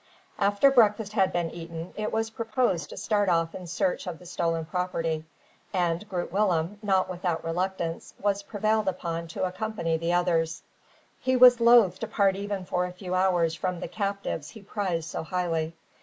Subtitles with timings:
[0.39, 4.25] After breakfast had been eaten, it was proposed to start off in search of the
[4.25, 5.25] stolen property;
[5.73, 10.63] and Groot Willem, not without reluctance, was prevailed upon to accompany the others.
[11.19, 15.07] He was loath to part even for a few hours from the captives he prized
[15.07, 15.75] so highly.